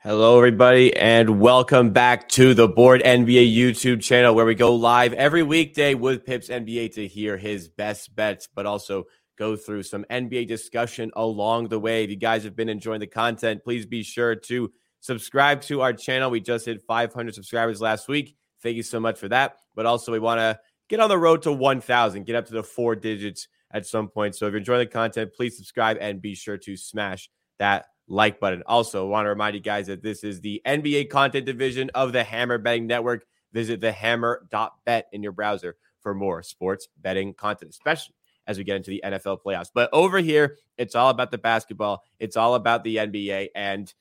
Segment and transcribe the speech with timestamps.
[0.00, 5.12] Hello, everybody, and welcome back to the Board NBA YouTube channel where we go live
[5.12, 9.04] every weekday with Pips NBA to hear his best bets, but also
[9.38, 12.04] go through some NBA discussion along the way.
[12.04, 15.92] If you guys have been enjoying the content, please be sure to subscribe to our
[15.92, 16.30] channel.
[16.30, 18.34] We just hit 500 subscribers last week.
[18.62, 19.58] Thank you so much for that.
[19.74, 20.58] But also, we want to
[20.88, 24.34] get on the road to 1,000, get up to the four digits at some point.
[24.34, 28.40] So if you're enjoying the content, please subscribe and be sure to smash that like
[28.40, 28.62] button.
[28.66, 32.24] Also, want to remind you guys that this is the NBA content division of the
[32.24, 33.24] Hammer Betting Network.
[33.52, 38.14] Visit thehammer.bet in your browser for more sports betting content, especially
[38.46, 39.70] as we get into the NFL playoffs.
[39.72, 43.48] But over here, it's all about the basketball, it's all about the NBA.
[43.54, 43.92] And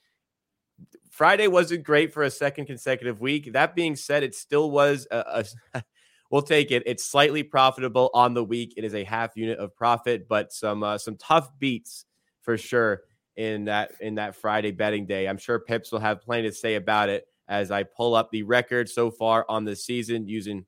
[1.10, 3.54] Friday wasn't great for a second consecutive week.
[3.54, 5.84] That being said, it still was a, a
[6.30, 6.84] we'll take it.
[6.86, 8.74] It's slightly profitable on the week.
[8.78, 12.06] It is a half unit of profit, but some uh, some tough beats
[12.42, 13.02] for sure
[13.36, 15.28] in that in that Friday betting day.
[15.28, 18.44] I'm sure Pips will have plenty to say about it as I pull up the
[18.44, 20.66] record so far on the season using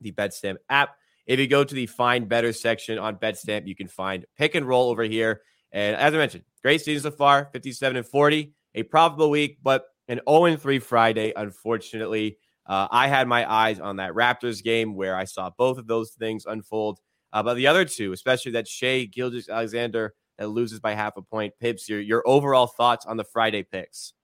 [0.00, 0.96] the BetStamp app.
[1.26, 4.66] If you go to the find better section on BetStamp, you can find pick and
[4.66, 5.40] roll over here.
[5.72, 9.86] And as I mentioned, great season so far, 57 and 40, a profitable week, but
[10.08, 12.38] an 0 3 Friday, unfortunately.
[12.66, 16.12] Uh, I had my eyes on that Raptors game where I saw both of those
[16.12, 17.00] things unfold.
[17.32, 21.54] Uh, but the other two, especially that Shai Gilgeous-Alexander that loses by half a point.
[21.60, 24.14] Pips, your your overall thoughts on the Friday picks?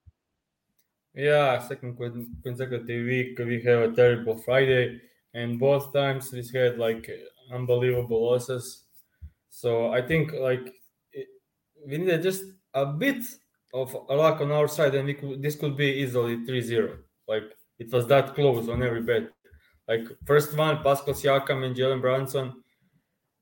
[1.14, 1.98] Yeah, second
[2.42, 5.00] consecutive week we have a terrible Friday,
[5.34, 7.10] and both times we had like
[7.52, 8.84] unbelievable losses.
[9.50, 10.72] So I think like
[11.86, 12.44] we needed just
[12.74, 13.24] a bit
[13.74, 16.98] of luck on our side, and we could, this could be easily 3-0.
[17.26, 17.44] Like
[17.80, 19.30] it was that close on every bet.
[19.88, 22.62] Like first one, Pascal Siakam and Jalen Brunson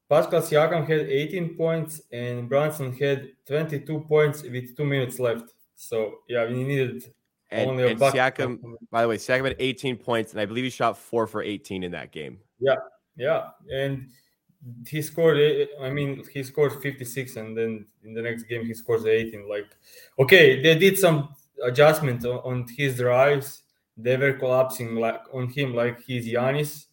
[0.09, 5.53] Pascal Siakam had 18 points and Brunson had 22 points with two minutes left.
[5.77, 7.13] So yeah, we needed
[7.51, 8.59] and, only a and Siakam.
[8.91, 11.83] By the way, Siakam had 18 points, and I believe he shot four for 18
[11.83, 12.39] in that game.
[12.59, 12.77] Yeah,
[13.17, 14.09] yeah, and
[14.87, 15.39] he scored.
[15.39, 19.49] Eh, I mean, he scored 56, and then in the next game he scores 18.
[19.49, 19.67] Like,
[20.19, 23.63] okay, they did some adjustment on his drives.
[23.99, 26.87] They were collapsing like on him like he's Giannis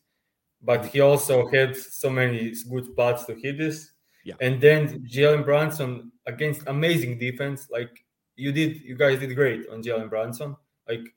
[0.66, 3.92] but he also had so many good spots to hit this.
[4.26, 4.34] Yeah.
[4.42, 7.68] And then Jalen Brunson against amazing defense.
[7.70, 8.04] Like
[8.36, 10.56] you did, you guys did great on Jalen Brunson.
[10.90, 11.08] Like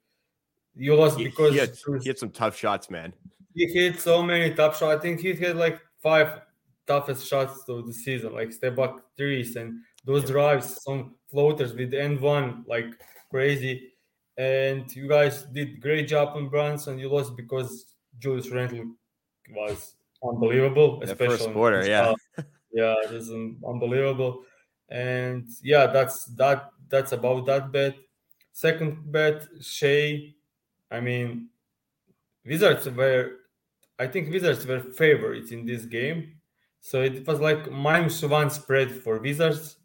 [0.77, 1.73] you lost he, because he had,
[2.03, 3.15] he had, some tough shots, man.
[3.55, 4.99] He hit so many tough shots.
[4.99, 6.43] I think he had like five
[6.87, 10.33] toughest shots of the season, like step back threes and those yeah.
[10.33, 12.87] drives, some floaters with end one, like
[13.31, 13.93] crazy.
[14.39, 16.99] And you guys did great job on Brunson.
[16.99, 17.87] You lost because
[18.19, 18.95] Julius Randle
[19.51, 21.03] was unbelievable.
[21.03, 22.15] Especially the first quarter, yeah,
[22.73, 24.45] yeah, it was unbelievable.
[24.89, 26.71] And yeah, that's that.
[26.89, 27.97] That's about that bet.
[28.53, 30.35] Second bet, Shai.
[30.91, 31.49] I mean,
[32.47, 33.33] Wizards were,
[33.99, 36.39] I think Wizards were favorites in this game.
[36.81, 39.77] So it was like minus one spread for Wizards,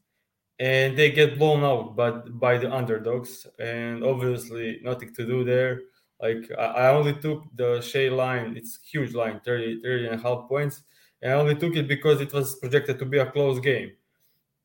[0.59, 3.47] and they get blown out but by the underdogs.
[3.59, 5.81] And obviously, nothing to do there.
[6.22, 10.47] Like I only took the Shai line, it's huge line, 30, 30 and a half
[10.47, 10.81] points.
[11.22, 13.91] And I only took it because it was projected to be a close game.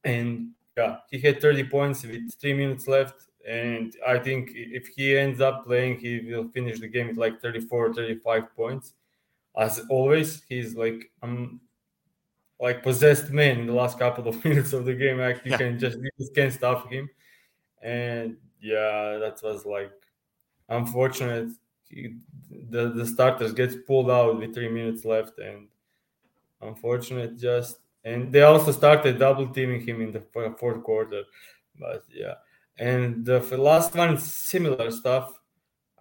[0.04, 3.26] And yeah, he had 30 points with three minutes left.
[3.48, 7.40] And I think if he ends up playing, he will finish the game with like
[7.40, 8.94] 34, 35 points.
[9.56, 11.60] As always, he's like um
[12.60, 15.18] like possessed man in the last couple of minutes of the game.
[15.18, 15.58] Like you yeah.
[15.58, 17.08] can just you just can't stop him.
[17.82, 19.92] And yeah, that was like
[20.68, 21.50] unfortunate
[21.90, 25.68] the the starters gets pulled out with three minutes left and
[26.60, 30.20] unfortunate just and they also started double teaming him in the
[30.58, 31.22] fourth quarter
[31.78, 32.34] but yeah
[32.78, 35.32] and the last one similar stuff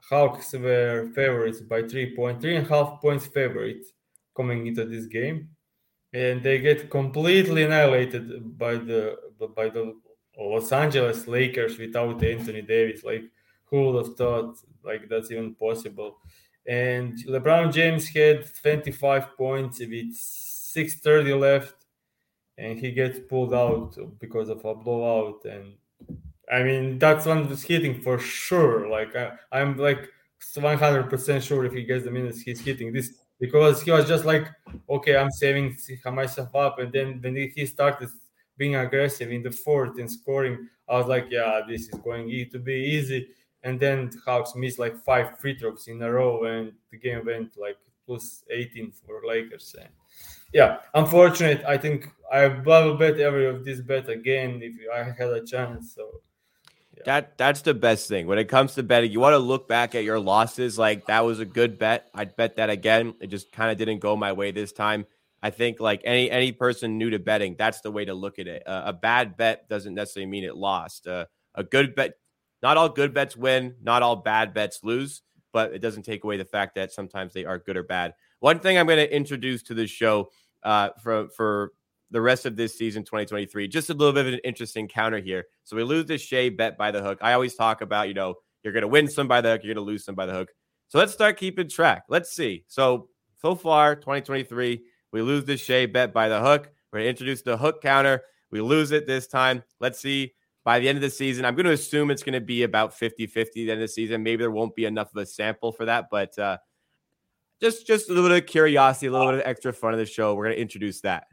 [0.09, 3.85] hawks were favorites by three point three and a half points favorite
[4.35, 5.49] coming into this game
[6.13, 9.17] and they get completely annihilated by the
[9.55, 9.93] by the
[10.37, 13.23] los angeles lakers without anthony davis like
[13.69, 16.17] who would have thought like that's even possible?
[16.67, 21.85] And LeBron James had 25 points with 6:30 left,
[22.57, 25.45] and he gets pulled out because of a blowout.
[25.45, 25.75] And
[26.51, 28.89] I mean, that's one was hitting for sure.
[28.89, 30.09] Like I, I'm like
[30.55, 34.47] 100% sure if he gets the minutes, he's hitting this because he was just like,
[34.89, 35.77] okay, I'm saving
[36.11, 36.79] myself up.
[36.79, 38.09] And then when he started
[38.57, 42.59] being aggressive in the fourth and scoring, I was like, yeah, this is going to
[42.59, 43.27] be easy
[43.63, 47.25] and then the Hawks missed like five free throws in a row, and the game
[47.25, 49.75] went like plus 18 for Lakers.
[49.77, 49.89] And
[50.53, 51.63] yeah, unfortunate.
[51.65, 55.93] I think I will bet every of this bet again if I had a chance.
[55.93, 56.21] So
[57.05, 59.11] that that's the best thing when it comes to betting.
[59.11, 60.77] You want to look back at your losses.
[60.77, 62.09] Like that was a good bet.
[62.13, 63.15] I'd bet that again.
[63.19, 65.05] It just kind of didn't go my way this time.
[65.41, 68.47] I think like any any person new to betting, that's the way to look at
[68.47, 68.67] it.
[68.67, 71.07] Uh, a bad bet doesn't necessarily mean it lost.
[71.07, 72.13] Uh, a good bet,
[72.61, 75.21] not all good bets win, not all bad bets lose,
[75.53, 78.13] but it doesn't take away the fact that sometimes they are good or bad.
[78.39, 80.29] One thing I'm going to introduce to this show
[80.63, 81.73] uh, for for
[82.11, 85.45] the rest of this season 2023, just a little bit of an interesting counter here.
[85.63, 87.19] So we lose this Shai bet by the hook.
[87.21, 89.73] I always talk about, you know, you're going to win some by the hook, you're
[89.73, 90.49] going to lose some by the hook.
[90.87, 92.03] So let's start keeping track.
[92.09, 92.63] Let's see.
[92.67, 93.09] So
[93.39, 94.81] so far, 2023,
[95.11, 96.69] we lose this Shai bet by the hook.
[96.91, 98.23] We're going to introduce the hook counter.
[98.51, 99.63] We lose it this time.
[99.79, 100.33] Let's see
[100.63, 101.45] by the end of the season.
[101.45, 103.93] I'm going to assume it's going to be about 50 50 the end of the
[103.93, 104.23] season.
[104.23, 106.57] Maybe there won't be enough of a sample for that, but uh,
[107.61, 110.05] just just a little bit of curiosity, a little bit of extra fun of the
[110.05, 110.35] show.
[110.35, 111.27] We're going to introduce that.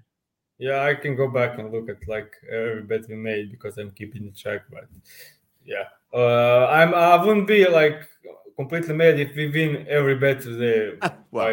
[0.58, 3.90] Yeah, I can go back and look at like every bet we made because I'm
[3.90, 4.62] keeping the track.
[4.70, 4.86] But
[5.64, 8.08] yeah, uh, I'm I wouldn't be like
[8.56, 10.96] completely mad if we win every bet today.
[11.30, 11.52] well,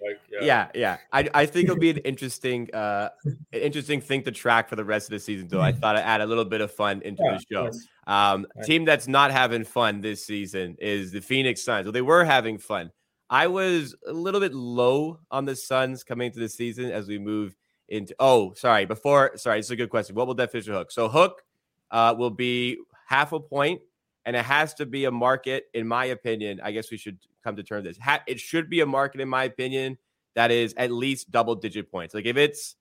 [0.00, 0.38] like, yeah.
[0.42, 0.96] yeah, yeah.
[1.12, 4.84] I, I think it'll be an interesting uh an interesting thing to track for the
[4.84, 5.48] rest of the season.
[5.48, 7.64] So I thought I'd add a little bit of fun into yeah, the show.
[7.64, 7.86] Yes.
[8.06, 11.84] Um, team that's not having fun this season is the Phoenix Suns.
[11.84, 12.92] Well, they were having fun.
[13.28, 17.18] I was a little bit low on the Suns coming into the season as we
[17.18, 17.56] move
[17.88, 18.14] into.
[18.18, 18.84] Oh, sorry.
[18.84, 20.14] Before, sorry, it's a good question.
[20.14, 20.90] What will that definition hook?
[20.90, 21.42] So hook
[21.90, 23.80] uh, will be half a point
[24.24, 26.60] and it has to be a market, in my opinion.
[26.62, 27.98] I guess we should come to terms this.
[28.26, 29.98] It should be a market, in my opinion,
[30.34, 32.12] that is at least double digit points.
[32.12, 32.74] Like if it's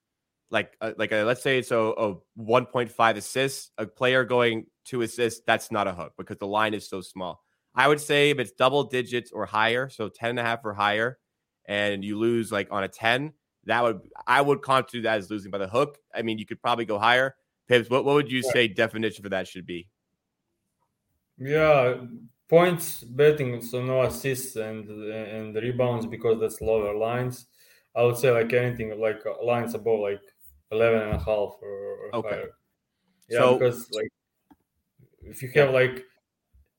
[0.50, 5.04] like a, like a, let's say it's a, a 1.5 assists, a player going to
[5.04, 7.44] assist, that's not a hook because the line is so small.
[7.76, 10.74] I would say if it's double digits or higher, so 10 and a half or
[10.74, 11.20] higher,
[11.66, 13.34] and you lose like on a 10,
[13.66, 15.98] that would I would constitute that as losing by the hook.
[16.14, 17.36] I mean, you could probably go higher.
[17.68, 19.88] Pips, what, what would you say definition for that should be?
[21.38, 21.96] Yeah,
[22.48, 27.48] points betting, so no assists and and rebounds because that's lower lines.
[27.96, 30.22] I would say like anything like uh, lines above like
[30.72, 32.30] 11 and a half or, or okay.
[32.30, 32.50] higher.
[33.30, 34.10] Yeah, so, because like
[35.24, 36.06] if you have like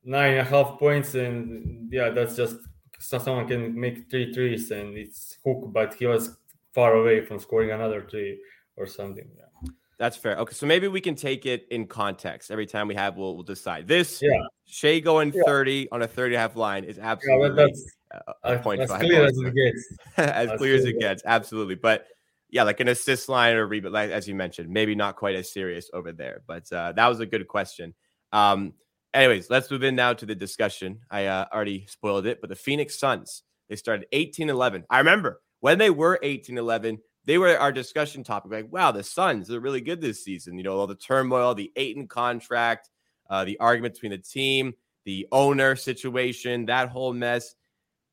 [0.05, 2.57] nine and a half points and yeah, that's just
[3.01, 6.37] someone can make three threes and it's hook, but he was
[6.77, 8.39] far away from scoring another three
[8.77, 9.27] or something.
[9.35, 9.71] Yeah.
[9.99, 10.37] That's fair.
[10.37, 12.51] Okay, so maybe we can take it in context.
[12.51, 13.89] Every time we have, we'll, we'll decide.
[13.89, 14.43] This, yeah.
[14.67, 15.43] Shai going yeah.
[15.47, 17.97] 30 on a 30 half line is absolutely yeah, that's,
[18.45, 19.89] a, a point as clear as it gets.
[20.19, 21.77] as clear as it gets, absolutely.
[21.77, 22.07] But
[22.51, 25.51] yeah, like an assist line or rebound, like as you mentioned, maybe not quite as
[25.51, 26.43] serious over there.
[26.47, 27.95] But uh, that was a good question.
[28.33, 28.75] Um,
[29.15, 31.01] anyways, let's move in now to the discussion.
[31.11, 34.85] I uh, already spoiled it, but the Phoenix Suns, they started 18 11.
[34.91, 38.53] I remember when they were 18 11, they were our discussion topic.
[38.53, 40.57] Like, wow, the Suns are really good this season.
[40.57, 42.89] You know, all the turmoil, the Ayton contract,
[43.29, 44.75] uh, the argument between the team,
[45.07, 47.57] the owner situation, that whole mess.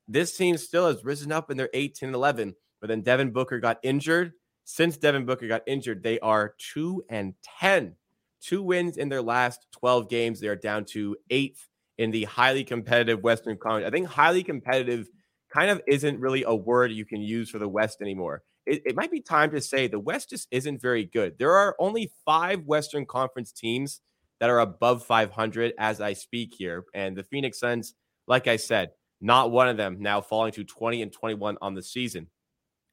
[0.08, 3.78] This team still has risen up in their 18 11, but then Devin Booker got
[3.84, 4.32] injured.
[4.64, 7.94] Since Devin Booker got injured, they are 2 and 10.
[8.42, 10.40] Two wins in their last 12 games.
[10.40, 11.70] They are down to eighth
[12.00, 13.86] in the highly competitive Western Conference.
[13.86, 15.08] I think highly competitive
[15.54, 18.96] kind of isn't really a word you can use for the West anymore it, it
[18.96, 21.38] might be time to say the West just isn't very good.
[21.38, 24.02] There are only five Western Conference teams
[24.40, 26.86] that are above 500 as I speak here.
[26.94, 27.94] And the Phoenix Suns,
[28.28, 28.92] like I said,
[29.22, 32.28] not one of them now falling to 20 and 21 on the season.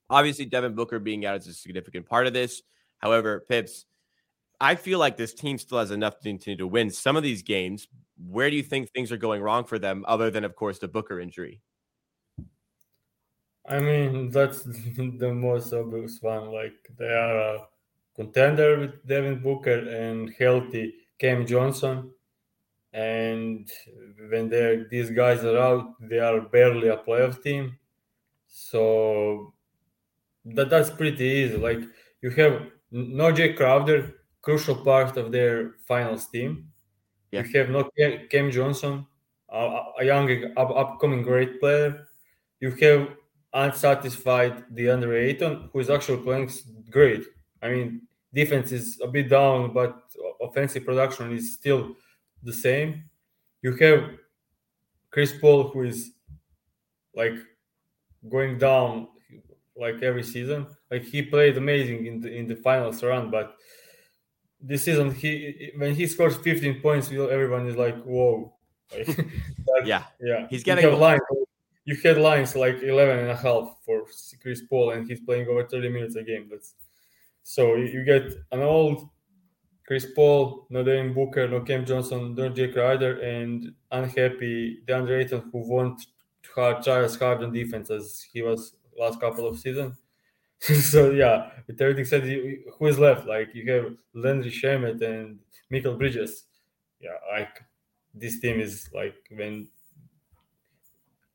[0.08, 2.62] Obviously, Devin Booker being out is a significant part of this.
[2.98, 3.86] However, Pips,
[4.60, 7.42] I feel like this team still has enough to continue to win some of these
[7.42, 7.88] games.
[8.28, 10.88] Where do you think things are going wrong for them, other than, of course, the
[10.88, 11.62] Booker injury?
[13.70, 16.50] I mean, that's the most obvious one.
[16.52, 17.58] Like they are a
[18.16, 22.10] contender with Devin Booker and healthy Cam Johnson.
[22.92, 23.70] And
[24.28, 24.50] when
[24.90, 27.78] these guys are out, they are barely a playoff team.
[28.48, 29.54] So
[30.44, 31.56] that that's pretty easy.
[31.56, 31.80] Like
[32.22, 34.12] you have no Jae Crowder,
[34.42, 36.72] crucial part of their finals team.
[37.30, 37.44] Yeah.
[37.44, 37.88] You have no
[38.28, 39.06] Cam Johnson,
[39.48, 42.08] a, a young up, upcoming great player.
[42.58, 43.08] You have
[43.52, 46.50] unsatisfied DeAndre Ayton, who is actually playing
[46.90, 47.24] great.
[47.62, 48.02] I mean,
[48.32, 50.02] defense is a bit down, but
[50.40, 51.96] offensive production is still
[52.42, 53.04] the same.
[53.62, 54.10] You have
[55.10, 56.12] Chris Paul, who is
[57.14, 57.34] like
[58.28, 59.08] going down
[59.76, 60.66] like every season.
[60.90, 63.56] Like he played amazing in the in the finals run, but
[64.60, 68.54] this season he when he scores 15 points, everyone is like, "Whoa!"
[68.96, 70.46] Like, yeah, yeah.
[70.50, 71.20] He's getting a line
[71.84, 74.04] you had lines like 11 and a half for
[74.42, 76.48] Chris Paul, and he's playing over 30 minutes a game.
[76.50, 76.74] That's
[77.42, 79.08] so you get an old
[79.86, 85.50] Chris Paul, no Devin Booker, no Cam Johnson, no Jae Crowder, and unhappy DeAndre Ayton
[85.50, 86.06] who won't
[86.42, 89.96] try as hard on defense as he was last couple of seasons.
[90.60, 93.26] so yeah, with everything said, who is left?
[93.26, 95.38] Like you have Landry Shamet and
[95.72, 96.44] Mikal Bridges.
[97.00, 97.62] Yeah, like
[98.14, 99.68] this team is like when.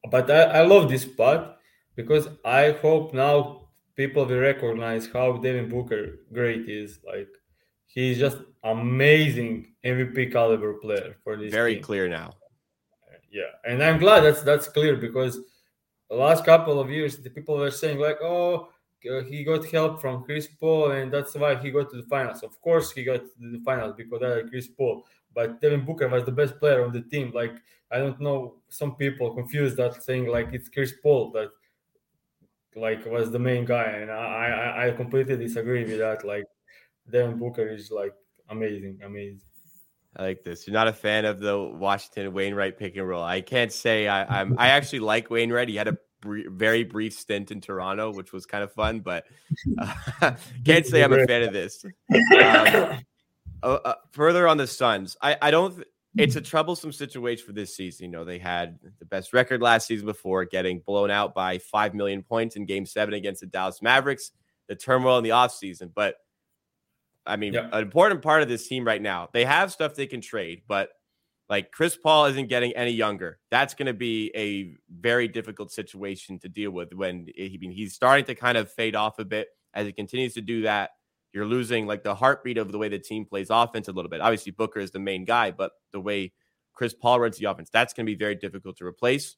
[0.09, 1.57] But I, I love this spot
[1.95, 6.99] because I hope now people will recognize how Devin Booker great is.
[7.05, 7.29] Like
[7.85, 11.51] he's just amazing MVP caliber player for this.
[11.51, 11.83] Very team.
[11.83, 12.33] clear now.
[13.31, 15.39] Yeah, and I'm glad that's that's clear because
[16.09, 18.69] the last couple of years the people were saying like, oh,
[19.01, 22.43] he got help from Chris Paul, and that's why he got to the finals.
[22.43, 25.05] Of course, he got to the finals because of Chris Paul.
[25.33, 27.31] But Devin Booker was the best player on the team.
[27.33, 27.55] Like
[27.91, 31.49] I don't know, some people confuse that saying like it's Chris Paul that
[32.75, 36.25] like was the main guy, and I I, I completely disagree with that.
[36.25, 36.45] Like
[37.09, 38.13] Devin Booker is like
[38.49, 39.41] amazing, amazing.
[40.17, 40.65] I like this.
[40.65, 43.23] You're not a fan of the Washington Wainright pick and roll.
[43.23, 44.57] I can't say I, I'm.
[44.57, 45.67] I actually like Wainright.
[45.67, 49.25] He had a br- very brief stint in Toronto, which was kind of fun, but
[49.77, 50.33] uh,
[50.65, 51.83] can't say I'm a fan of this.
[51.85, 51.93] Um,
[53.63, 55.83] uh, uh, further on the Suns, I, I don't.
[56.17, 56.39] It's mm-hmm.
[56.39, 58.05] a troublesome situation for this season.
[58.05, 61.93] You know, they had the best record last season before getting blown out by five
[61.93, 64.31] million points in Game Seven against the Dallas Mavericks.
[64.67, 66.15] The turmoil in the offseason, but
[67.25, 69.29] I mean, an important part of this team right now.
[69.33, 70.89] They have stuff they can trade, but
[71.49, 73.39] like Chris Paul isn't getting any younger.
[73.51, 77.71] That's going to be a very difficult situation to deal with when he, I mean,
[77.71, 80.91] he's starting to kind of fade off a bit as he continues to do that.
[81.35, 84.21] You're losing like the heartbeat of the way the team plays offense a little bit.
[84.21, 86.31] Obviously, Booker is the main guy, but the way
[86.73, 89.35] Chris Paul runs the offense, that's going to be very difficult to replace.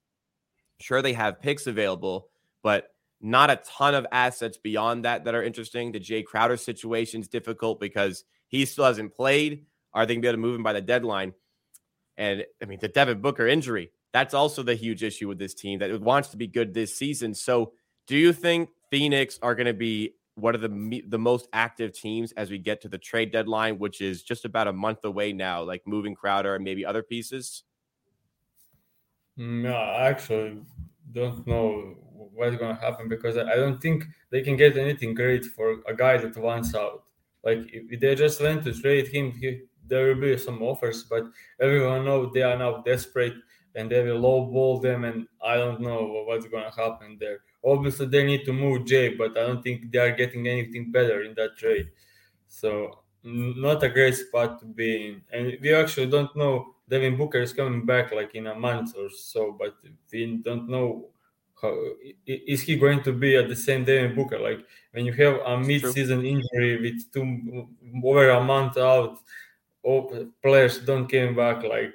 [0.80, 2.30] Sure, they have picks available,
[2.62, 5.92] but not a ton of assets beyond that that are interesting.
[5.92, 9.66] The Jae Crowder situation is difficult because he still hasn't played.
[9.92, 11.34] Are they going to be able to move him by the deadline?
[12.16, 15.80] And I mean, the Devin Booker injury, that's also the huge issue with this team
[15.80, 17.34] that wants to be good this season.
[17.34, 17.74] So,
[18.06, 22.32] do you think Phoenix are going to be one of the the most active teams
[22.34, 25.64] as we get to the trade deadline, which is just about a month away now,
[25.64, 27.64] like moving Crowder and maybe other pieces?
[29.38, 30.62] Mm, no, I actually
[31.12, 31.96] don't know
[32.34, 35.96] what's going to happen because I don't think they can get anything great for a
[35.96, 37.04] guy that wants out.
[37.44, 41.24] Like if they just went to trade him, he, there will be some offers, but
[41.62, 43.34] everyone knows they are now desperate
[43.78, 47.40] and they will lowball them, and I don't know what's going to happen there.
[47.64, 51.24] Obviously, they need to move Jae, but I don't think they are getting anything better
[51.24, 51.92] in that trade.
[52.50, 56.74] So not a great spot to be in, and we actually don't know.
[56.90, 59.76] Devin Booker is coming back like in a month or so, but
[60.12, 61.10] we don't know
[61.62, 61.76] how
[62.26, 64.40] is he going to be at the same Devin Booker?
[64.40, 67.68] Like when you have a mid-season injury with two
[68.04, 69.20] over a month out,
[69.84, 71.94] all players don't came back like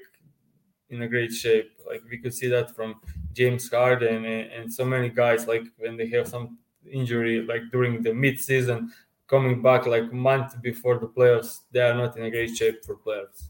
[0.90, 1.71] in a great shape.
[1.86, 2.96] Like we could see that from
[3.32, 5.46] James Harden and, and so many guys.
[5.46, 6.58] Like when they have some
[6.90, 8.92] injury, like during the mid-season,
[9.26, 12.96] coming back like month before the playoffs, they are not in a great shape for
[12.96, 13.48] playoffs.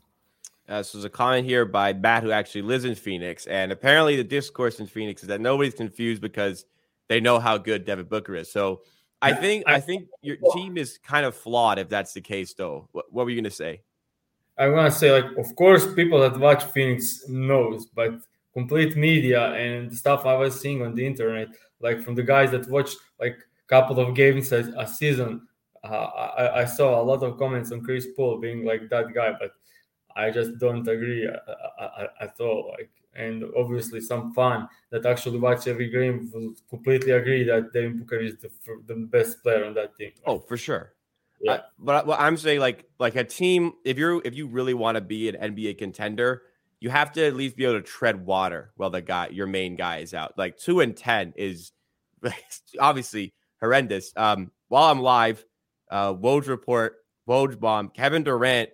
[0.68, 4.16] Uh, so there's a comment here by Matt who actually lives in Phoenix, and apparently
[4.16, 6.64] the discourse in Phoenix is that nobody's confused because
[7.08, 8.50] they know how good Devin Booker is.
[8.50, 8.82] So
[9.20, 12.88] I think I think your team is kind of flawed if that's the case, though.
[12.92, 13.82] What, what were you going to say?
[14.62, 18.12] I want to say, like, of course, people that watch Phoenix knows, but
[18.52, 21.48] complete media and stuff I was seeing on the internet,
[21.80, 25.48] like from the guys that watched like a couple of games a, a season,
[25.82, 26.06] uh,
[26.42, 29.50] I, I saw a lot of comments on Chris Paul being like that guy, but
[30.14, 32.72] I just don't agree at, uh, uh, uh, at all.
[32.78, 37.98] Like, and obviously, some fan that actually watch every game will completely agree that Devin
[37.98, 38.50] Booker is the,
[38.86, 40.12] the best player on that team.
[40.24, 40.92] Oh, for sure.
[41.42, 41.52] Yeah.
[41.52, 44.94] Uh, but what I'm saying, like, like a team, if you're if you really want
[44.94, 46.42] to be an NBA contender,
[46.80, 49.76] you have to at least be able to tread water while the guy, your main
[49.76, 50.38] guy, is out.
[50.38, 51.72] Like two and ten is
[52.80, 54.12] obviously horrendous.
[54.16, 55.44] Um, while I'm live,
[55.90, 56.96] uh, Woj report,
[57.28, 58.70] Woj bomb, Kevin Durant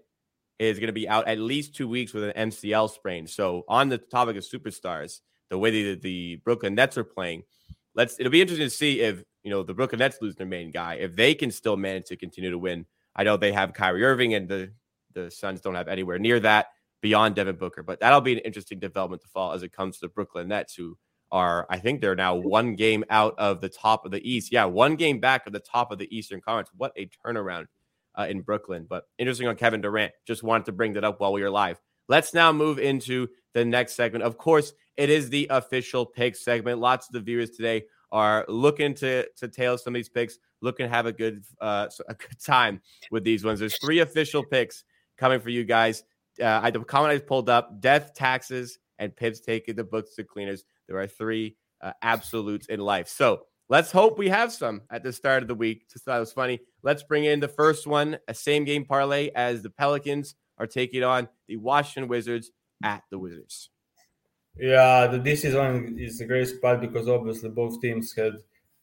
[0.58, 3.26] is going to be out at least two weeks with an MCL sprain.
[3.26, 5.20] So, on the topic of superstars,
[5.50, 7.44] the way the, the Brooklyn Nets are playing,
[7.94, 10.70] let's it'll be interesting to see if you know the Brooklyn Nets lose their main
[10.70, 12.84] guy, if they can still manage to continue to win.
[13.16, 14.72] I know they have Kyrie Irving, and the
[15.14, 16.66] the Suns don't have anywhere near that
[17.00, 20.00] beyond Devin Booker, but that'll be an interesting development to follow as it comes to
[20.02, 20.98] the Brooklyn Nets, who
[21.32, 24.52] are I think they're now one game out of the top of the East.
[24.52, 26.68] Yeah, one game back of the top of the Eastern Conference.
[26.76, 27.68] What a turnaround
[28.18, 28.86] uh, in Brooklyn.
[28.86, 30.12] But interesting on Kevin Durant.
[30.26, 31.80] Just wanted to bring that up while we were live.
[32.06, 34.24] Let's now move into the next segment.
[34.24, 36.80] Of course, it is the official pick segment.
[36.80, 40.86] Lots of the viewers today are looking to to tail some of these picks, looking
[40.86, 43.60] to have a good uh, a good time with these ones.
[43.60, 44.84] There's three official picks
[45.16, 46.04] coming for you guys.
[46.40, 50.24] Uh, I the comment I pulled up: death, taxes, and Pips taking the books to
[50.24, 50.64] cleaners.
[50.86, 53.08] There are three uh, absolutes in life.
[53.08, 55.88] So let's hope we have some at the start of the week.
[55.92, 56.60] Just thought it was funny.
[56.82, 61.02] Let's bring in the first one, a same game parlay as the Pelicans are taking
[61.02, 62.50] on the Washington Wizards
[62.82, 63.70] at the Wizards.
[64.58, 68.34] Yeah, the, this is one is a great spot because obviously both teams had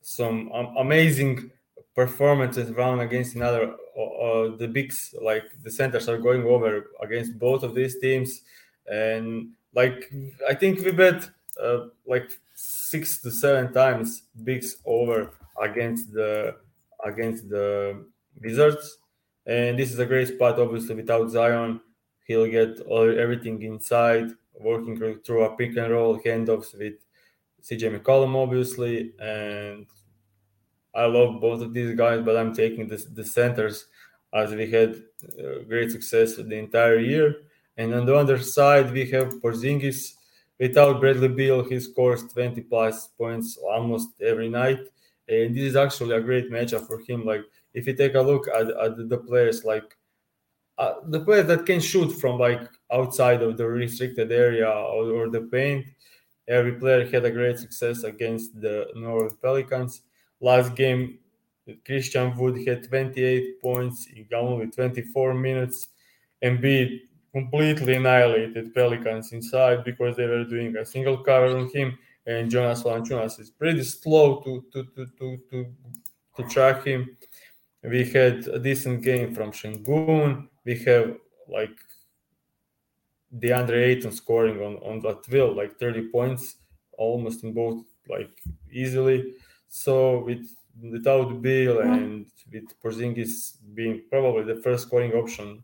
[0.01, 1.51] some um, amazing
[1.93, 3.73] performances round against another.
[3.97, 8.41] Uh, the bigs, like the centers, are going over against both of these teams,
[8.87, 10.11] and like
[10.49, 11.29] I think we bet
[11.61, 16.55] uh, like six to seven times bigs over against the
[17.05, 18.05] against the
[18.41, 18.97] Wizards,
[19.45, 20.59] and this is a great spot.
[20.59, 21.79] Obviously, without Zion,
[22.27, 26.95] he'll get all, everything inside working through a pick and roll handoffs with
[27.63, 29.87] CJ McCollum, obviously, and
[30.95, 33.85] I love both of these guys, but I'm taking the, centers
[34.33, 34.95] as we had
[35.39, 37.35] uh, great success the entire year.
[37.77, 40.13] And on the other side, we have Porzingis.
[40.57, 44.79] Without Bradley Beal, he scores 20 plus points almost every night.
[45.27, 47.25] And this is actually a great matchup for him.
[47.25, 47.43] Like,
[47.73, 49.97] if you take a look at, at the players, like
[50.77, 55.29] uh, the players that can shoot from like outside of the restricted area or, or,
[55.29, 55.85] the paint.
[56.47, 60.01] Every player had a great success against the Orleans Pelicans.
[60.41, 61.19] Last game,
[61.85, 65.87] Christian Wood had 28 points in only 24 minutes.
[66.41, 66.99] and Embiid
[67.33, 72.83] completely annihilated Pelicans inside because they were doing a single cover on him, and Jonas
[72.83, 75.65] Valanciunas is pretty slow to to to to to,
[76.35, 77.17] to track him.
[77.83, 80.47] We had a decent game from Sengun.
[80.65, 81.17] We have
[81.47, 81.77] like
[83.37, 86.57] DeAndre Ayton scoring on on that will like 30 points
[86.97, 88.41] almost in both like
[88.71, 89.33] easily.
[89.67, 90.47] So with
[90.81, 95.63] without Beal and with Porzingis being probably the first scoring option,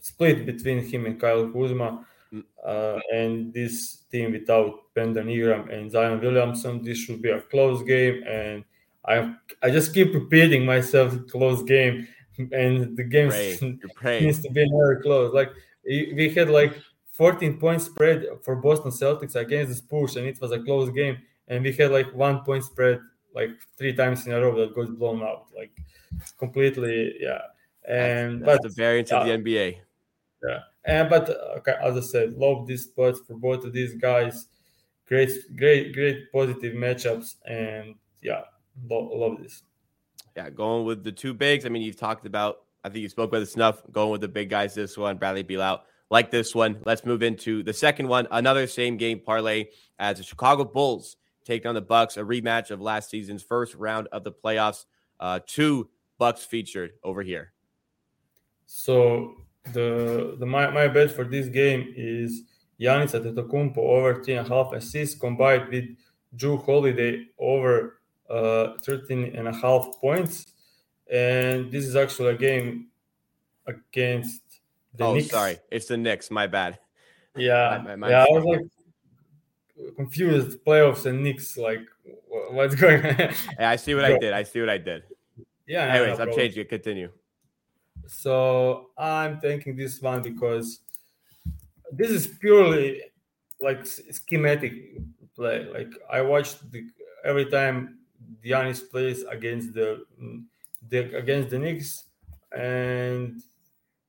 [0.00, 2.44] split between him and Kyle Kuzma, mm.
[2.64, 7.82] uh, and this team without Brandon Ingram and Zion Williamson, this should be a close
[7.82, 8.22] game.
[8.26, 8.64] And
[9.06, 13.28] I I just keep repeating myself close game, and the game
[14.20, 15.32] needs to be very close.
[15.32, 15.52] Like
[15.84, 16.76] we had like
[17.12, 21.18] 14 point spread for Boston Celtics against the Spurs, and it was a close game.
[21.48, 23.00] And we had like one point spread
[23.34, 25.70] like three times in a row that got blown out, like
[26.38, 27.42] completely, yeah.
[27.88, 29.78] And that's, that's but the variant of the NBA.
[30.46, 34.46] Yeah, and but okay, as I said, love these spots for both of these guys.
[35.06, 38.42] Great, great, great positive matchups, and yeah,
[38.90, 39.62] love, love this.
[40.36, 41.64] Yeah, going with the two bigs.
[41.64, 43.82] I mean, you've talked about I think you spoke about this enough.
[43.90, 45.82] Going with the big guys this one, Bradley Beal.
[46.08, 46.78] Like this one.
[46.84, 48.28] Let's move into the second one.
[48.30, 49.66] Another same game parlay
[49.98, 54.06] as the Chicago Bulls take on the Bucks, a rematch of last season's first round
[54.12, 54.84] of the playoffs.
[55.18, 57.52] Uh, two Bucks featured over here.
[58.66, 59.34] So
[59.72, 62.42] the the my, my bet for this game is
[62.80, 65.86] Giannis Antetokounmpo over three and a half assists combined with
[66.36, 67.95] Jrue Holiday over
[68.30, 70.46] uh, 13 and a half points
[71.10, 72.88] and this is actually a game
[73.66, 74.42] against
[74.94, 75.30] the oh, Knicks.
[75.30, 76.30] sorry, it's the Knicks.
[76.30, 76.78] My bad.
[77.36, 78.24] Yeah, my, my, yeah.
[78.24, 80.58] I was like confused.
[80.64, 81.56] Playoffs and Knicks.
[81.56, 81.82] Like,
[82.50, 83.16] what's going on?
[83.58, 84.32] yeah, I see what I did.
[84.32, 85.02] I see what I did.
[85.66, 85.84] Yeah.
[85.94, 86.68] Anyways, I'm changing it.
[86.68, 87.10] Continue.
[88.06, 90.80] So I'm taking this one because
[91.92, 93.02] this is purely
[93.60, 94.98] like schematic
[95.34, 95.66] play.
[95.72, 96.84] Like I watched the
[97.24, 97.98] every time
[98.44, 100.04] Giannis plays against the
[100.88, 102.04] the, against the Knicks,
[102.56, 103.42] and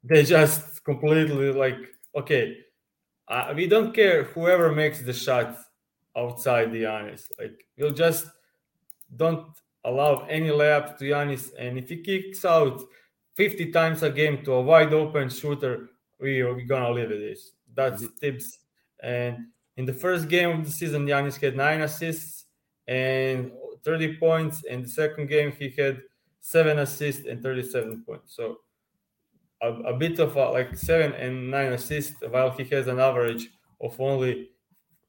[0.03, 1.77] they just completely like,
[2.15, 2.57] okay,
[3.27, 5.57] uh, we don't care whoever makes the shot
[6.15, 7.23] outside the Giannis.
[7.39, 8.27] Like we'll just
[9.15, 9.47] don't
[9.83, 12.81] allow any layup to Giannis, and if he kicks out
[13.35, 17.51] 50 times a game to a wide open shooter, we are gonna live with this.
[17.73, 18.17] That's mm-hmm.
[18.19, 18.59] tips.
[19.01, 22.45] And in the first game of the season, Giannis had nine assists
[22.87, 23.51] and
[23.83, 24.63] 30 points.
[24.63, 26.01] In the second game, he had
[26.39, 28.35] seven assists and 37 points.
[28.35, 28.57] So
[29.61, 33.49] a, a bit of a, like seven and nine assists, while he has an average
[33.81, 34.49] of only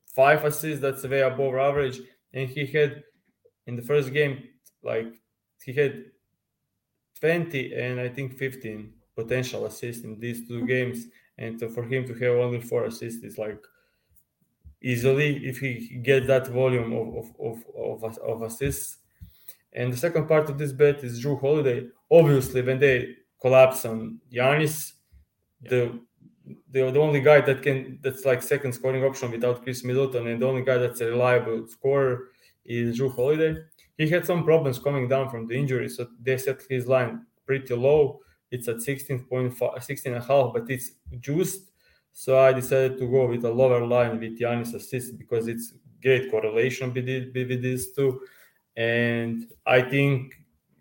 [0.07, 0.81] five assists.
[0.81, 2.01] That's way above average.
[2.33, 3.05] And he had
[3.67, 4.45] in the first game,
[4.83, 5.15] like
[5.63, 6.05] he had
[7.21, 11.07] 20 and I think 15 potential assists in these two games.
[11.37, 13.63] And so for him to have only four assists is like
[14.83, 18.99] easily if he gets that volume of, of, of, of, of assists
[19.73, 21.87] and the second part of this bet is Jrue Holiday.
[22.11, 24.93] Obviously, when they collapse on Giannis,
[25.63, 25.71] yeah.
[25.71, 26.01] the
[26.71, 30.41] the, the only guy that can that's like second scoring option without Khris Middleton, and
[30.41, 32.31] the only guy that's a reliable scorer
[32.65, 33.63] is Jrue Holiday.
[33.99, 37.75] He had some problems coming down from the injury, so they set his line pretty
[37.75, 38.21] low.
[38.51, 41.68] It's at 16.5, 16 and a half, but it's juiced.
[42.19, 46.33] So I decided to go with a lower line with Giannis assist because it's great
[46.33, 47.07] correlation with,
[47.63, 48.23] these two.
[48.77, 50.35] And I think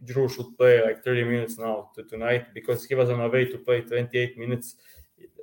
[0.04, 3.46] Jrue should play like 30 minutes now to tonight because he was on a way
[3.46, 4.78] to play 28 minutes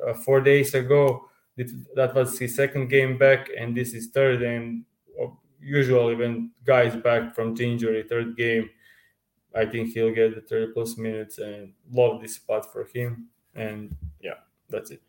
[0.05, 1.29] uh, four days ago.
[1.95, 4.43] That was his second game back, and this is third.
[4.43, 4.85] And
[5.23, 5.29] uh,
[5.61, 8.69] usually, when guys back from injury, third game,
[9.55, 13.29] I think he'll get the 30 plus minutes and love this spot for him.
[13.55, 15.01] And yeah, that's it.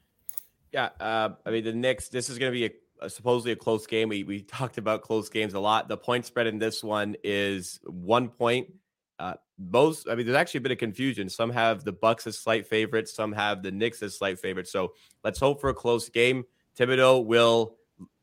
[0.76, 2.10] Yeah, uh, I mean the Knicks.
[2.10, 4.10] This is going to be a, a, supposedly a close game.
[4.10, 5.88] We we talked about close games a lot.
[5.88, 8.68] The point spread in this one is one point.
[9.18, 11.30] Uh, most, I mean, there's actually a bit of confusion.
[11.30, 14.70] Some have the Bucks as slight favorites, some have the Knicks as slight favorites.
[14.70, 14.92] So
[15.24, 16.44] let's hope for a close game.
[16.78, 17.78] Thibodeau will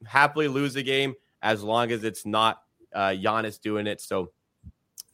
[0.05, 2.61] happily lose the game as long as it's not
[2.95, 4.03] uh, Giannis doing it.
[4.03, 4.31] So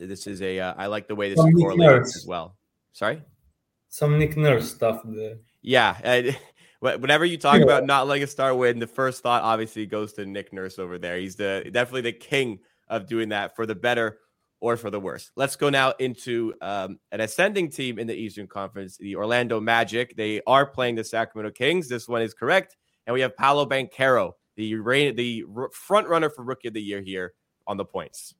[0.00, 0.58] this is a.
[0.58, 2.56] Uh, I like the way this correlated as well.
[2.92, 3.22] Sorry.
[3.90, 5.36] Some Nick Nurse stuff there.
[5.62, 6.32] Yeah.
[6.80, 7.64] whenever you talk yeah.
[7.64, 10.98] about not letting a star win, the first thought obviously goes to Nick Nurse over
[10.98, 11.16] there.
[11.16, 14.18] He's the definitely the king of doing that for the better
[14.60, 15.30] or for the worse.
[15.36, 20.16] Let's go now into um, an ascending team in the Eastern Conference, the Orlando Magic.
[20.16, 21.88] They are playing the Sacramento Kings.
[21.88, 26.42] This one is correct, and we have Paolo Banchero, the rain, the front runner for
[26.42, 27.34] Rookie of the Year here
[27.66, 28.34] on the points.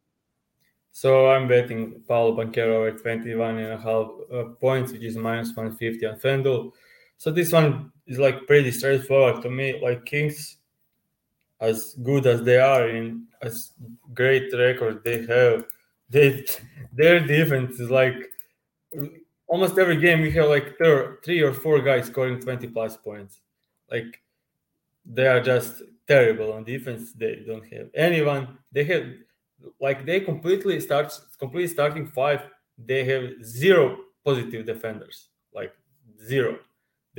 [0.90, 5.54] So I'm betting Paolo Banchero at 21 and a half uh, points, which is minus
[5.54, 6.72] 150 on FanDuel.
[7.18, 9.80] So this one is like pretty straightforward to me.
[9.82, 10.56] Like Kings,
[11.60, 13.72] as good as they are and as
[14.14, 15.64] great record they have,
[16.10, 16.44] they
[16.92, 18.16] their defense is like
[19.48, 20.78] almost every game we have like
[21.24, 23.40] three or four guys scoring 20 plus points.
[23.90, 24.22] Like
[25.04, 27.12] they are just terrible on defense.
[27.12, 28.58] They don't have anyone.
[28.70, 29.04] They have
[29.80, 32.42] like they completely start completely starting five.
[32.78, 35.72] They have zero positive defenders, like
[36.24, 36.58] zero.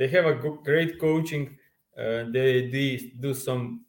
[0.00, 1.58] They have a great coaching.
[1.94, 3.84] Uh, they, they do some.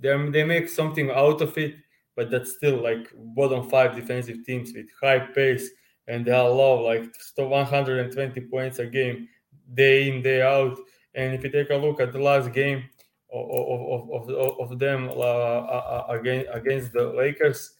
[0.00, 1.74] They they make something out of it,
[2.16, 5.68] but that's still like bottom five defensive teams with high pace,
[6.08, 7.04] and they allow like
[7.36, 9.28] 120 points a game,
[9.74, 10.78] day in day out.
[11.14, 12.84] And if you take a look at the last game
[13.30, 17.74] of, of, of, of them uh, uh, uh against, against the Lakers,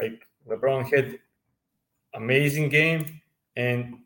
[0.00, 1.18] like LeBron had
[2.14, 3.20] amazing game,
[3.56, 3.96] and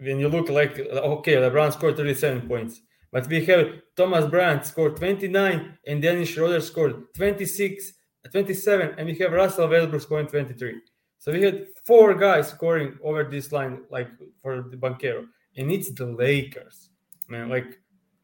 [0.00, 2.80] when you look like okay, LeBron scored 37 points,
[3.12, 7.92] but we have Thomas Bryant scored 29 and Dennis Schroeder scored 26,
[8.30, 10.80] 27, and we have Russell Westbrook scoring 23.
[11.18, 14.08] So we had four guys scoring over this line, like
[14.42, 16.88] for the Banchero, and it's the Lakers,
[17.28, 17.48] man.
[17.48, 17.78] Like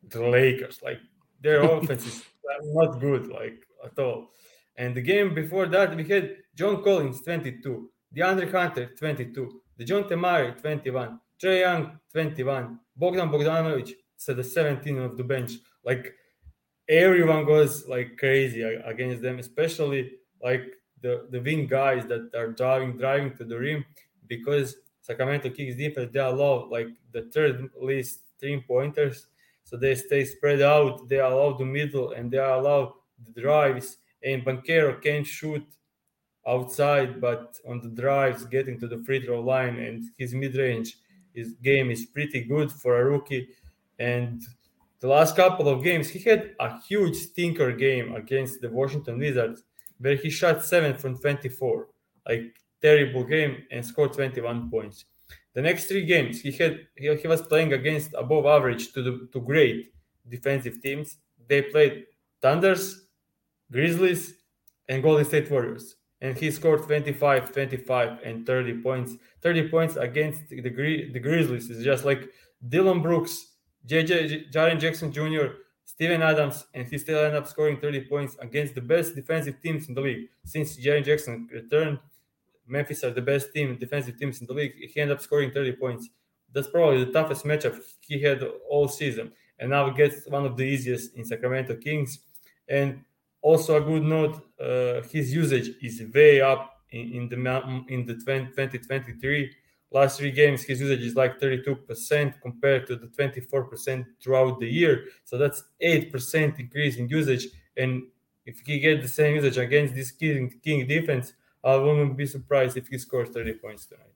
[0.09, 1.01] the Lakers, like
[1.41, 2.25] their offense is
[2.63, 4.31] not good, like at all.
[4.77, 10.53] And the game before that, we had John Collins 22, DeAndre Hunter 22, DeJounte Murray
[10.53, 15.53] 21, Trae Young 21, Bogdan Bogdanovic said the 17 of the bench.
[15.85, 16.15] Like
[16.89, 20.65] everyone goes like crazy against them, especially like
[21.03, 23.85] the, the wing guys that are driving driving to the rim
[24.27, 29.27] because Sacramento Kings defense they allow like the third least three pointers.
[29.65, 32.95] So they stay spread out, they allow the middle and they allow
[33.25, 35.65] the drives and Banchero can shoot
[36.47, 40.97] outside, but on the drives, getting to the free throw line, and his mid range
[41.37, 43.49] his game is pretty good for a rookie.
[43.99, 44.43] And
[45.01, 49.63] the last couple of games, he had a huge stinker game against the Washington Wizards,
[49.99, 51.89] where he shot seven from 24,
[52.27, 55.05] like terrible game, and scored 21 points.
[55.53, 59.29] The next three games, he had he, he was playing against above average to the
[59.33, 59.93] to great
[60.29, 61.19] defensive teams.
[61.49, 62.05] They played
[62.43, 63.07] Thunders,
[63.71, 64.35] Grizzlies,
[64.89, 65.97] and Golden State Warriors.
[66.21, 69.17] And he scored 25, 25, and 30 points.
[69.43, 72.31] 30 points against the, the Grizzlies is just like
[72.69, 73.53] Dillon Brooks,
[73.87, 78.75] JJ Jaren Jackson Jr., Steven Adams, and he still ended up scoring 30 points against
[78.75, 80.29] the best defensive teams in the league.
[80.45, 81.99] Since Jaren Jackson returned,
[82.67, 84.75] Memphis are the best team, defensive teams in the league.
[84.75, 86.09] He ended up scoring 30 points.
[86.53, 89.33] That's probably the toughest matchup he had all season.
[89.59, 92.19] And now gets one of the easiest in Sacramento Kings.
[92.69, 93.05] And
[93.47, 97.37] also, a good note: uh, his usage is way up in, in the
[97.89, 99.51] in the 20, 2023
[99.93, 100.65] last three games.
[100.65, 105.05] His usage is like 32% compared to the 24% throughout the year.
[105.25, 107.47] So that's eight percent increase in usage.
[107.77, 108.03] And
[108.47, 111.33] if he get the same usage against this King, King defense,
[111.63, 114.15] I wouldn't be surprised if he scores 30 points tonight.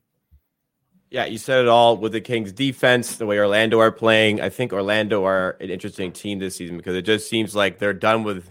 [1.11, 4.41] Yeah, you said it all with the Kings defense, the way Orlando are playing.
[4.41, 7.93] I think Orlando are an interesting team this season because it just seems like they're
[7.93, 8.51] done with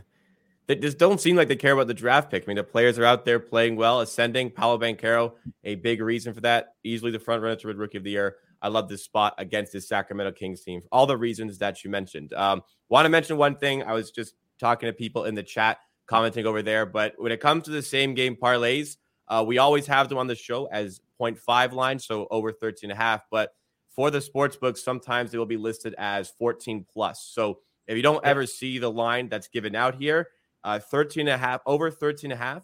[0.69, 2.43] they just don't seem like they care about the draft pick.
[2.43, 4.51] I mean, the players are out there playing well, ascending.
[4.51, 6.75] Paolo Banchero, a big reason for that.
[6.83, 8.35] Easily the front runner to win Rookie of the Year.
[8.61, 11.89] I love this spot against this Sacramento Kings team for all the reasons that you
[11.89, 12.33] mentioned.
[12.33, 13.81] Um, Want to mention one thing.
[13.81, 16.85] I was just talking to people in the chat, commenting over there.
[16.85, 20.27] But when it comes to the same game parlays, uh, we always have them on
[20.27, 23.21] the show as 0.5 lines, so over 13 and a half.
[23.31, 23.53] But
[23.95, 27.27] for the sports books, sometimes they will be listed as 14 plus.
[27.33, 30.27] So if you don't ever see the line that's given out here,
[30.63, 32.63] uh, 13 and a half, over 13 and a half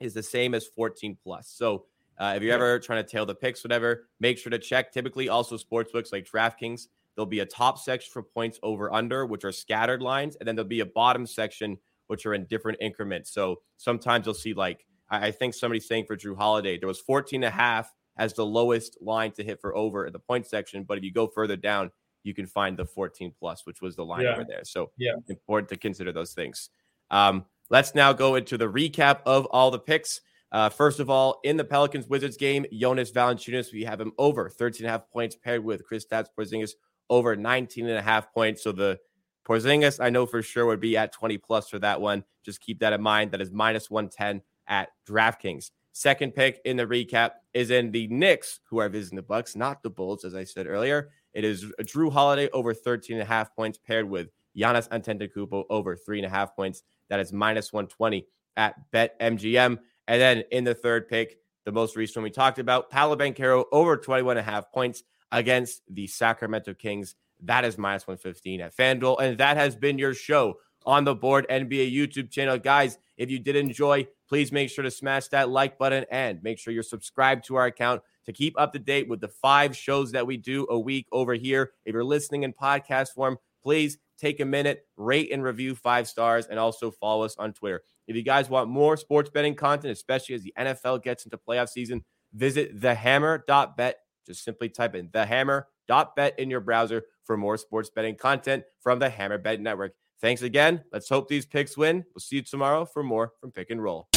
[0.00, 1.48] is the same as 14 plus.
[1.48, 1.84] So
[2.18, 4.92] uh, if you're ever trying to tail the picks, whatever, make sure to check.
[4.92, 9.26] Typically, also sports books like DraftKings, there'll be a top section for points over under,
[9.26, 12.78] which are scattered lines, and then there'll be a bottom section, which are in different
[12.80, 13.32] increments.
[13.32, 17.00] So sometimes you'll see like I, I think somebody's saying for Jrue Holiday, there was
[17.00, 20.46] 14 and a half as the lowest line to hit for over in the point
[20.46, 20.84] section.
[20.84, 21.90] But if you go further down,
[22.24, 24.32] you can find the 14 plus, which was the line yeah.
[24.32, 24.64] over there.
[24.64, 26.70] So yeah, important to consider those things.
[27.12, 30.20] Um, let's now go into the recap of all the picks.
[30.50, 34.48] Uh, first of all, in the Pelicans Wizards game, Jonas Valanciunas, we have him over
[34.48, 36.72] 13 and a half points paired with Kristaps Porzingis
[37.08, 38.62] over 19 and a half points.
[38.62, 38.98] So the
[39.46, 42.24] Porzingis, I know for sure would be at 20 plus for that one.
[42.44, 43.30] Just keep that in mind.
[43.30, 45.70] That is minus 110 at DraftKings.
[45.92, 49.82] Second pick in the recap is in the Knicks, who are visiting the Bucks, not
[49.82, 51.10] the Bulls, as I said earlier.
[51.34, 55.96] It is Jrue Holiday over 13 and a half points paired with Giannis Antetokounmpo over
[55.96, 56.82] three and a half points.
[57.08, 59.78] That is minus 120 at BetMGM.
[60.08, 63.64] And then in the third pick, the most recent one we talked about, Paolo Banchero
[63.72, 67.14] over 21 and a half points against the Sacramento Kings.
[67.44, 69.20] That is minus 115 at FanDuel.
[69.20, 72.58] And that has been your show on the board NBA YouTube channel.
[72.58, 76.58] Guys, if you did enjoy, please make sure to smash that like button and make
[76.58, 80.12] sure you're subscribed to our account to keep up to date with the five shows
[80.12, 81.72] that we do a week over here.
[81.84, 86.46] If you're listening in podcast form, please take a minute, rate and review five stars,
[86.46, 87.82] and also follow us on Twitter.
[88.06, 91.68] If you guys want more sports betting content, especially as the NFL gets into playoff
[91.68, 93.98] season, visit thehammer.bet.
[94.26, 99.08] Just simply type in thehammer.bet in your browser for more sports betting content from the
[99.08, 99.94] Hammer Bet Network.
[100.20, 100.84] Thanks again.
[100.92, 102.04] Let's hope these picks win.
[102.14, 104.08] We'll see you tomorrow for more from Pick and Roll.